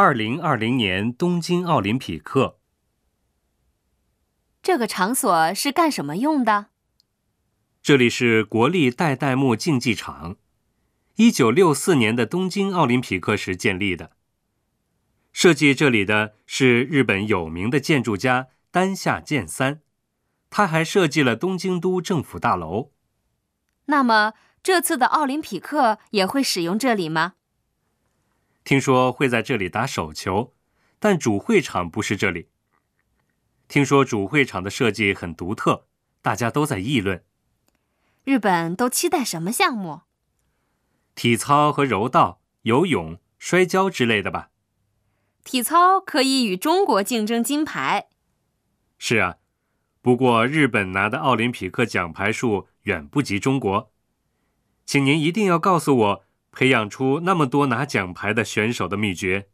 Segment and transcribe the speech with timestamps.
[0.00, 2.60] 二零二零年东京奥林匹克，
[4.62, 6.66] 这个场所是干什么用的？
[7.82, 10.36] 这里是国立代代木竞技场，
[11.16, 14.12] 一九六四年的东京奥林匹克时建立的。
[15.32, 19.80] 设计这里的是日本有名的建筑家丹下健三，
[20.48, 22.92] 他还设计了东京都政府大楼。
[23.86, 27.32] 那么这次的奥林匹克也会使用这里吗？
[28.68, 30.52] 听说会在这里打手球，
[30.98, 32.50] 但主会场不是这里。
[33.66, 35.86] 听说主会场的设计很独特，
[36.20, 37.24] 大家都在议论。
[38.24, 40.02] 日本都期待什么项目？
[41.14, 44.50] 体操和柔道、游泳、摔跤之类的吧。
[45.44, 48.08] 体操可以与中国竞争金牌。
[48.98, 49.36] 是啊，
[50.02, 53.90] 不过日本拿的奥林匹克奖牌数远不及中国。
[54.84, 59.48] 请您一定要告诉我，培养出那么多拿奖牌的选手的秘诀。